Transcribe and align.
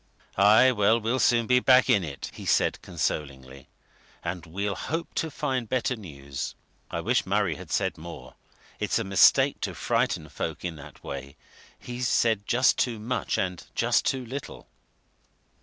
"Aye, 0.35 0.71
well, 0.71 0.99
we'll 0.99 1.19
soon 1.19 1.45
be 1.45 1.59
back 1.59 1.87
in 1.87 2.03
it," 2.03 2.31
he 2.33 2.43
said, 2.43 2.81
consolingly. 2.81 3.69
"And 4.23 4.47
we'll 4.47 4.73
hope 4.73 5.13
to 5.13 5.29
find 5.29 5.69
better 5.69 5.95
news. 5.95 6.55
I 6.89 7.01
wish 7.01 7.23
Murray 7.27 7.53
had 7.53 7.69
said 7.69 7.99
more; 7.99 8.33
it's 8.79 8.97
a 8.97 9.03
mistake 9.03 9.61
to 9.61 9.75
frighten 9.75 10.27
folk 10.29 10.65
in 10.65 10.75
that 10.77 11.03
way 11.03 11.35
he's 11.77 12.07
said 12.07 12.47
just 12.47 12.79
too 12.79 12.97
much 12.97 13.37
and 13.37 13.63
just 13.75 14.03
too 14.03 14.25
little." 14.25 14.67